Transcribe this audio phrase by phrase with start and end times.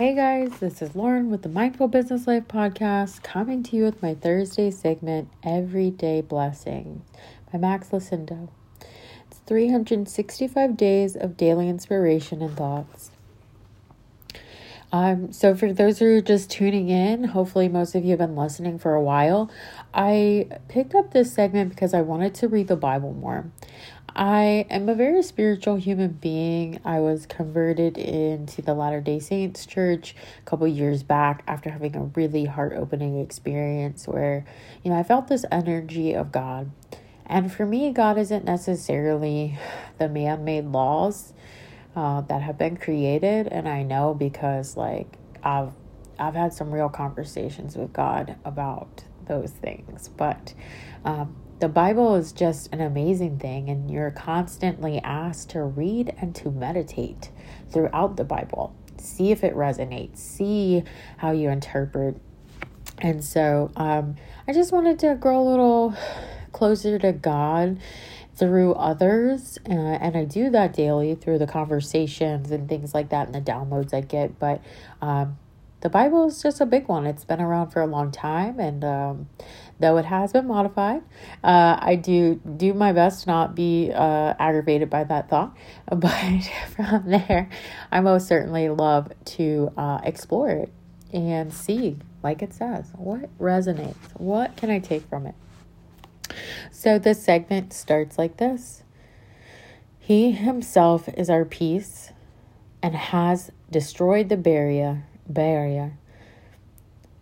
[0.00, 4.02] Hey guys, this is Lauren with the Mindful Business Life podcast, coming to you with
[4.02, 7.02] my Thursday segment, Everyday Blessing
[7.52, 8.48] by Max Lucado.
[9.30, 13.10] It's 365 days of daily inspiration and thoughts.
[14.92, 18.34] Um, so, for those who are just tuning in, hopefully most of you have been
[18.34, 19.50] listening for a while.
[19.94, 23.50] I picked up this segment because I wanted to read the Bible more.
[24.16, 26.80] I am a very spiritual human being.
[26.84, 31.94] I was converted into the Latter day Saints church a couple years back after having
[31.94, 34.44] a really heart opening experience where,
[34.82, 36.72] you know, I felt this energy of God.
[37.26, 39.56] And for me, God isn't necessarily
[39.98, 41.32] the man made laws
[41.96, 43.48] uh, that have been created.
[43.48, 45.72] And I know because, like, I've
[46.18, 50.08] I've had some real conversations with God about those things.
[50.08, 50.52] But
[51.04, 56.34] um, the Bible is just an amazing thing, and you're constantly asked to read and
[56.36, 57.30] to meditate
[57.70, 58.74] throughout the Bible.
[58.98, 60.84] See if it resonates, see
[61.16, 62.20] how you interpret.
[62.98, 65.94] And so um, I just wanted to grow a little
[66.52, 67.78] closer to God
[68.40, 69.58] through others.
[69.68, 73.40] Uh, and I do that daily through the conversations and things like that and the
[73.40, 74.40] downloads I get.
[74.40, 74.60] But
[75.00, 75.38] um,
[75.82, 77.06] the Bible is just a big one.
[77.06, 78.58] It's been around for a long time.
[78.58, 79.28] And um,
[79.80, 81.02] though it has been modified.
[81.42, 85.56] Uh, I do do my best to not be uh, aggravated by that thought,
[85.94, 87.48] but from there,
[87.90, 90.72] I most certainly love to uh, explore it
[91.12, 93.96] and see, like it says, what resonates.
[94.14, 95.34] What can I take from it?
[96.70, 98.82] So the segment starts like this.
[99.98, 102.12] He himself is our peace
[102.82, 105.98] and has destroyed the barrier, barrier,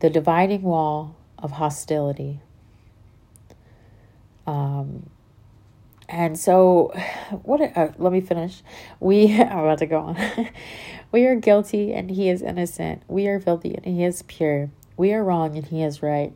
[0.00, 2.40] the dividing wall of hostility.
[4.46, 5.10] Um,
[6.08, 6.92] and so,
[7.42, 7.60] what?
[7.60, 8.62] Uh, let me finish.
[8.98, 10.48] We I'm about to go on.
[11.12, 13.02] we are guilty and he is innocent.
[13.08, 14.70] We are filthy and he is pure.
[14.96, 16.34] We are wrong and he is right.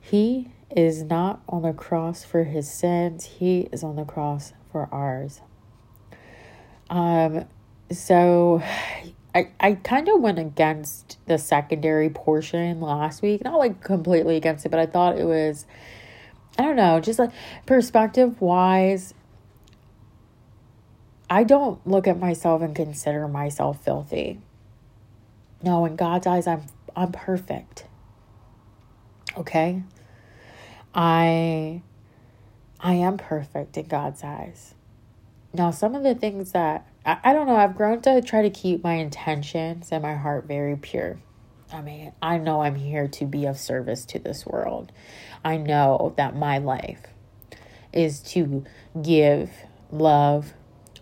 [0.00, 3.24] He is not on the cross for his sins.
[3.24, 5.40] He is on the cross for ours.
[6.90, 7.46] Um.
[7.90, 8.62] So,
[9.34, 13.44] I I kind of went against the secondary portion last week.
[13.44, 15.66] Not like completely against it, but I thought it was
[16.58, 17.30] I don't know, just like
[17.66, 19.12] perspective wise,
[21.28, 24.40] I don't look at myself and consider myself filthy.
[25.62, 26.62] No, in God's eyes, I'm
[26.94, 27.86] I'm perfect.
[29.36, 29.82] Okay?
[30.94, 31.82] I
[32.80, 34.74] I am perfect in God's eyes.
[35.52, 38.50] Now, some of the things that I, I don't know, I've grown to try to
[38.50, 41.18] keep my intentions and my heart very pure.
[41.72, 44.92] I mean, I know I'm here to be of service to this world.
[45.44, 47.02] I know that my life
[47.92, 48.64] is to
[49.00, 49.50] give,
[49.90, 50.54] love,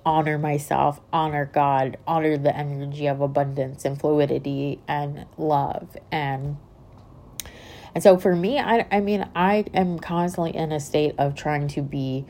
[0.05, 6.57] honor myself, honor God, honor the energy of abundance and fluidity and love and
[7.95, 11.69] and so for me, I I mean, I am constantly in a state of trying
[11.69, 12.25] to be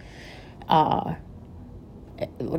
[0.68, 1.14] uh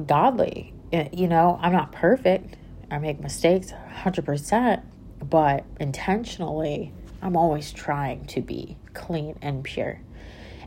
[0.06, 0.74] godly.
[1.12, 2.58] You know, I'm not perfect.
[2.92, 4.84] I make mistakes 100%,
[5.28, 6.94] but intentionally,
[7.24, 10.00] I'm always trying to be clean and pure.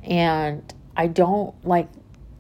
[0.03, 1.89] And I don't like,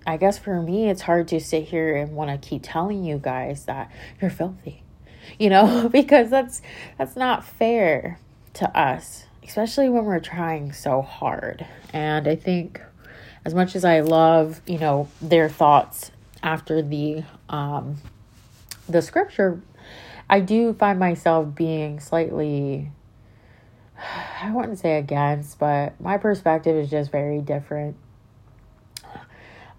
[0.07, 3.19] I guess for me, it's hard to sit here and want to keep telling you
[3.19, 4.83] guys that you're filthy,
[5.39, 6.63] you know, because that's
[6.99, 8.19] that's not fair
[8.55, 11.67] to us, especially when we're trying so hard.
[11.93, 12.81] And I think
[13.45, 16.11] as much as I love, you know, their thoughts
[16.43, 17.97] after the um
[18.89, 19.61] the scripture,
[20.29, 22.91] I do find myself being slightly
[24.43, 27.97] I wouldn't say against, but my perspective is just very different.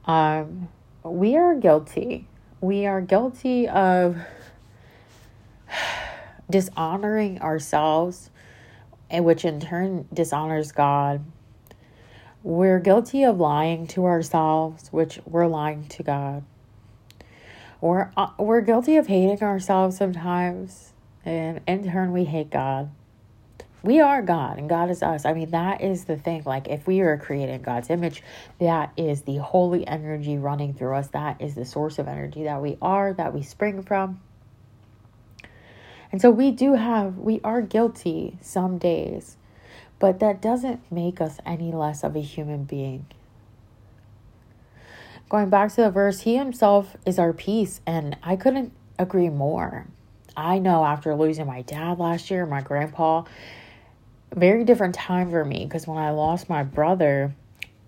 [0.06, 0.70] Um,
[1.04, 2.28] we are guilty.
[2.62, 4.18] We are guilty of
[6.50, 8.30] dishonoring ourselves,
[9.10, 11.24] and which in turn dishonors God.
[12.44, 16.44] We're guilty of lying to ourselves, which we're lying to God.
[17.82, 20.94] We're uh, we're guilty of hating ourselves sometimes,
[21.26, 22.90] and in turn we hate God
[23.88, 25.26] we are God and God is us.
[25.26, 26.44] I mean, that is the thing.
[26.46, 28.22] Like, if we are created in God's image,
[28.60, 31.08] that is the holy energy running through us.
[31.10, 34.20] That is the source of energy that we are, that we spring from.
[36.12, 39.38] And so we do have, we are guilty some days,
[40.00, 43.06] but that doesn't make us any less of a human being.
[45.30, 49.88] Going back to the verse, He Himself is our peace, and I couldn't agree more.
[50.38, 53.24] I know after losing my dad last year, my grandpa,
[54.34, 57.34] very different time for me because when I lost my brother,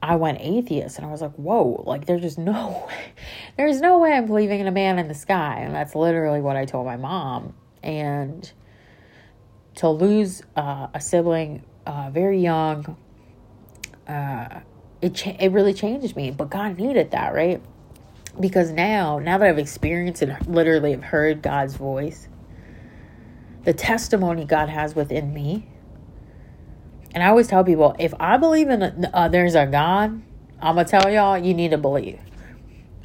[0.01, 3.13] I went atheist and I was like, whoa, like there's just no way,
[3.57, 5.59] there's no way I'm believing in a man in the sky.
[5.59, 7.53] And that's literally what I told my mom.
[7.83, 8.51] And
[9.75, 12.97] to lose uh, a sibling uh, very young,
[14.07, 14.59] uh,
[15.01, 16.31] it cha- it really changed me.
[16.31, 17.61] But God needed that, right?
[18.39, 22.27] Because now, now that I've experienced and literally have heard God's voice,
[23.63, 25.67] the testimony God has within me.
[27.13, 30.21] And I always tell people, if I believe in a, uh, there's a God,
[30.61, 32.19] I'm gonna tell y'all you need to believe.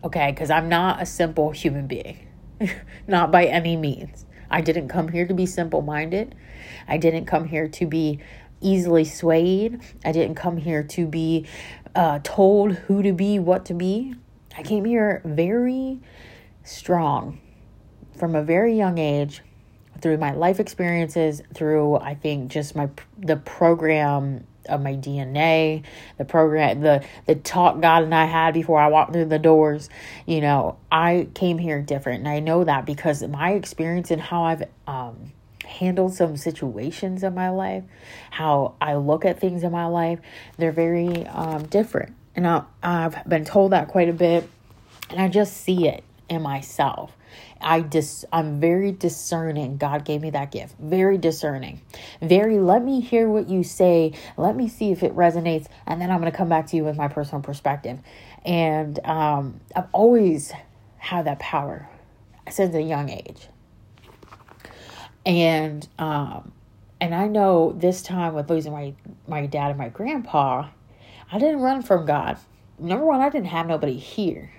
[0.04, 2.26] Okay, because I'm not a simple human being,
[3.06, 4.26] not by any means.
[4.50, 6.34] I didn't come here to be simple minded.
[6.88, 8.20] I didn't come here to be
[8.60, 9.80] easily swayed.
[10.04, 11.46] I didn't come here to be
[11.94, 14.14] uh, told who to be, what to be.
[14.56, 16.00] I came here very
[16.62, 17.40] strong
[18.16, 19.42] from a very young age
[20.00, 22.88] through my life experiences, through I think just my
[23.18, 25.82] the program of my DNA,
[26.18, 29.88] the program, the the talk God and I had before I walked through the doors.
[30.26, 34.44] You know, I came here different, and I know that because my experience and how
[34.44, 35.32] I've um,
[35.64, 37.84] handled some situations in my life,
[38.30, 40.20] how I look at things in my life,
[40.56, 44.48] they're very um, different, and I, I've been told that quite a bit,
[45.10, 47.16] and I just see it in myself.
[47.60, 49.76] I dis I'm very discerning.
[49.76, 50.74] God gave me that gift.
[50.78, 51.80] Very discerning.
[52.20, 54.12] Very let me hear what you say.
[54.36, 56.84] Let me see if it resonates and then I'm going to come back to you
[56.84, 57.98] with my personal perspective.
[58.44, 60.52] And um I've always
[60.98, 61.88] had that power
[62.50, 63.48] since a young age.
[65.26, 66.52] And um
[67.00, 68.94] and I know this time with losing my
[69.26, 70.68] my dad and my grandpa,
[71.30, 72.38] I didn't run from God.
[72.78, 74.50] Number one, I didn't have nobody here.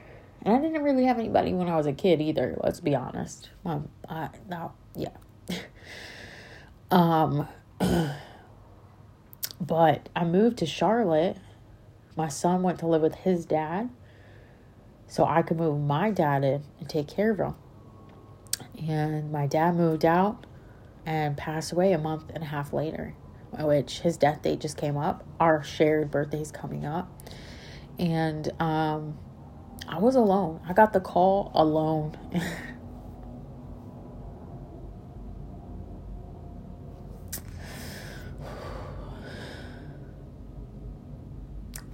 [0.45, 3.49] And I didn't really have anybody when I was a kid either, let's be honest.
[3.65, 5.09] Um, I, no, yeah.
[6.91, 7.47] um,
[9.59, 11.37] but I moved to Charlotte.
[12.15, 13.89] My son went to live with his dad.
[15.07, 17.55] So I could move my dad in and take care of him.
[18.87, 20.45] And my dad moved out
[21.07, 23.15] and passed away a month and a half later,
[23.57, 25.23] which his death date just came up.
[25.39, 27.09] Our shared birthday's coming up.
[27.97, 29.17] And um
[29.87, 30.59] I was alone.
[30.67, 32.17] I got the call alone.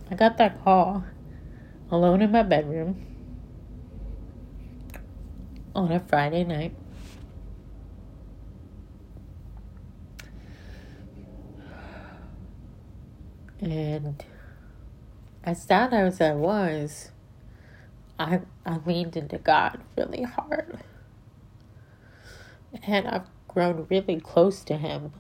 [0.10, 1.06] I got that call
[1.90, 3.06] alone in my bedroom
[5.74, 6.76] on a Friday night.
[13.62, 14.24] And
[15.44, 17.12] as sad as I was,
[18.22, 20.80] I I leaned into God really hard.
[22.88, 25.14] And I've grown really close to him.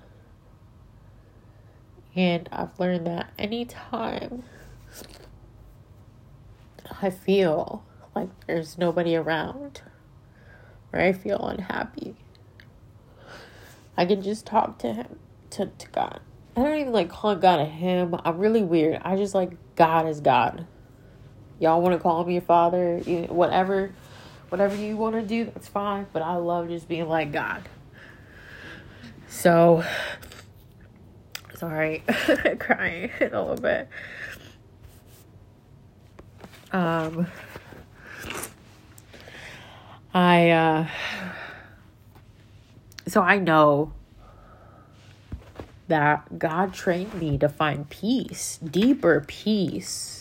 [2.15, 4.44] And I've learned that anytime
[7.01, 7.83] I feel
[8.15, 9.81] like there's nobody around
[10.94, 12.15] or I feel unhappy,
[13.97, 15.19] I can just talk to him,
[15.51, 16.19] to, to God.
[16.56, 18.15] I don't even like call God a him.
[18.25, 19.01] I'm really weird.
[19.04, 20.68] I just like God is God.
[21.62, 22.98] Y'all want to call me a father,
[23.30, 23.92] whatever,
[24.50, 26.08] whatever you want to do, that's fine.
[26.12, 27.69] But I love just being like God.
[29.28, 29.84] So,
[31.54, 32.00] sorry,
[32.60, 33.88] crying a little bit.
[36.72, 37.28] Um,
[40.16, 40.88] I, uh,
[43.07, 43.94] so I know
[45.90, 50.20] that God trained me to find peace, deeper peace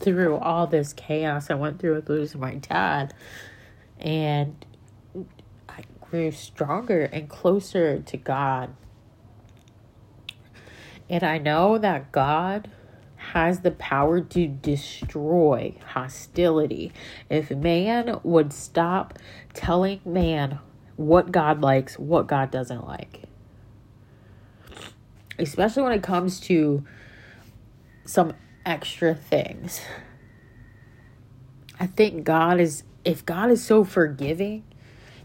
[0.00, 3.14] through all this chaos I went through with losing my dad.
[3.98, 4.64] And
[5.68, 8.74] I grew stronger and closer to God.
[11.08, 12.68] And I know that God
[13.32, 16.92] has the power to destroy hostility.
[17.30, 19.18] If man would stop
[19.54, 20.58] telling man
[20.96, 23.22] what God likes, what God doesn't like.
[25.38, 26.84] Especially when it comes to
[28.04, 28.32] some
[28.66, 29.80] extra things.
[31.80, 34.64] I think God is, if God is so forgiving,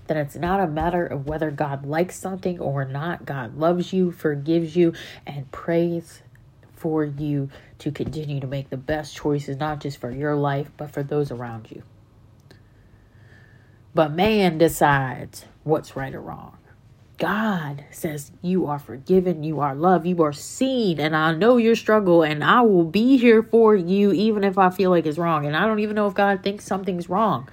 [0.08, 3.26] that it's not a matter of whether God likes something or not.
[3.26, 4.94] God loves you, forgives you,
[5.26, 6.22] and prays
[6.76, 10.92] for you to continue to make the best choices, not just for your life, but
[10.92, 11.84] for those around you.
[13.94, 16.58] But man decides what's right or wrong.
[17.22, 21.76] God says you are forgiven, you are loved, you are seen, and I know your
[21.76, 25.46] struggle, and I will be here for you even if I feel like it's wrong.
[25.46, 27.48] And I don't even know if God thinks something's wrong.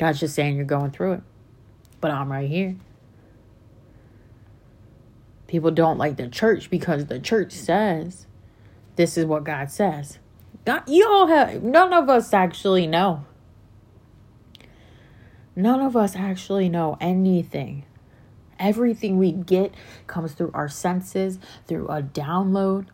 [0.00, 1.22] God's just saying you're going through it,
[2.00, 2.74] but I'm right here.
[5.46, 8.26] People don't like the church because the church says
[8.96, 10.18] this is what God says.
[10.64, 13.26] God, you all have, none of us actually know.
[15.54, 17.84] None of us actually know anything
[18.58, 19.74] Everything we get
[20.06, 22.86] comes through our senses, through a download.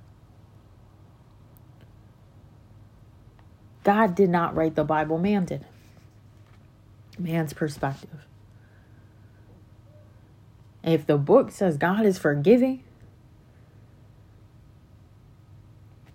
[3.84, 5.64] God did not write the Bible, man did.
[7.18, 8.26] Man's perspective.
[10.82, 12.82] If the book says God is forgiving,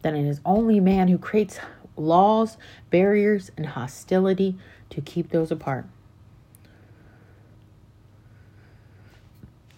[0.01, 1.59] then it is only man who creates
[1.97, 2.57] laws,
[2.89, 4.55] barriers, and hostility
[4.89, 5.85] to keep those apart.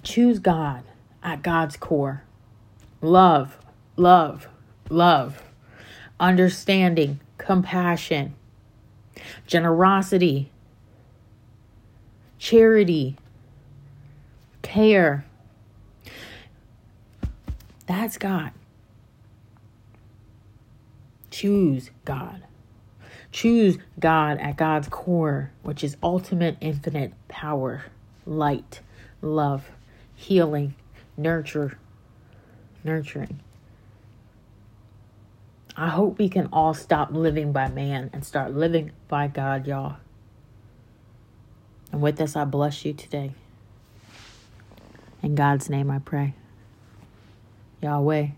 [0.07, 0.85] Choose God
[1.21, 2.23] at God's core.
[3.01, 3.57] Love,
[3.97, 4.47] love,
[4.89, 5.43] love,
[6.17, 8.33] understanding, compassion,
[9.47, 10.49] generosity,
[12.39, 13.17] charity,
[14.61, 15.25] care.
[17.85, 18.53] That's God.
[21.29, 22.43] Choose God.
[23.33, 27.83] Choose God at God's core, which is ultimate infinite power,
[28.25, 28.79] light,
[29.21, 29.69] love,
[30.17, 30.75] healing,
[31.15, 31.77] nurture,
[32.83, 33.39] nurturing.
[35.77, 39.97] I hope we can all stop living by man and start living by God, y'all.
[41.91, 43.31] And with this, I bless you today.
[45.21, 46.33] In God's name I pray.
[47.81, 48.29] Yahweh.